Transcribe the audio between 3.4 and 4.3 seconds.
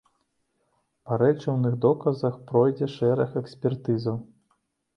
экспертызаў.